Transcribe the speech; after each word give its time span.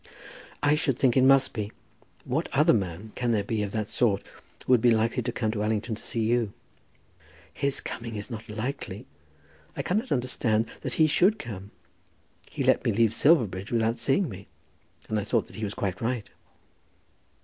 "I 0.63 0.73
should 0.73 0.97
think 0.97 1.15
it 1.15 1.21
must 1.21 1.53
be. 1.53 1.71
What 2.25 2.49
other 2.53 2.73
man 2.73 3.11
can 3.13 3.33
there 3.33 3.43
be, 3.43 3.61
of 3.61 3.69
that 3.73 3.87
sort, 3.87 4.23
who 4.65 4.71
would 4.73 4.81
be 4.81 4.89
likely 4.89 5.21
to 5.21 5.31
come 5.31 5.51
to 5.51 5.61
Allington 5.63 5.93
to 5.93 6.01
see 6.01 6.21
you?" 6.21 6.53
"His 7.53 7.79
coming 7.79 8.15
is 8.15 8.31
not 8.31 8.49
likely. 8.49 9.05
I 9.77 9.83
cannot 9.83 10.11
understand 10.11 10.67
that 10.81 10.93
he 10.95 11.05
should 11.05 11.37
come. 11.37 11.69
He 12.49 12.63
let 12.63 12.83
me 12.83 12.91
leave 12.91 13.13
Silverbridge 13.13 13.71
without 13.71 13.99
seeing 13.99 14.27
me, 14.27 14.47
and 15.07 15.19
I 15.19 15.23
thought 15.23 15.45
that 15.45 15.57
he 15.57 15.63
was 15.63 15.75
quite 15.75 16.01
right." 16.01 16.27